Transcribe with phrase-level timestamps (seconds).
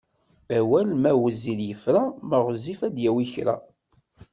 [0.57, 3.55] Awal ma wezzil yefra ma ɣezzif ad d-yawi kra.